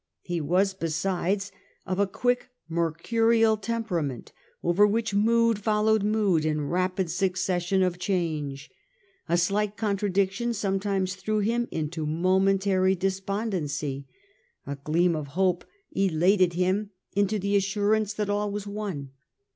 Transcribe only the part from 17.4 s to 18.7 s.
assurance that all was